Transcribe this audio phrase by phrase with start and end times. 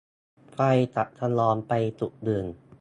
[0.53, 0.59] ไฟ
[0.95, 2.45] จะกระดอนไปจุดอื่น